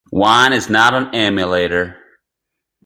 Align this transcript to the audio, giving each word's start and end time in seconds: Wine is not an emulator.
Wine 0.11 0.51
is 0.53 0.67
not 0.67 0.95
an 0.95 1.13
emulator. 1.13 1.95